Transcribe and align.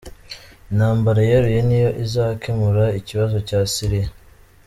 Intambara 0.71 1.19
yeruye 1.29 1.59
niyo 1.67 1.89
izakemura 2.03 2.85
ikibazo 2.99 3.37
cya 3.47 3.59
Syria. 3.73 4.09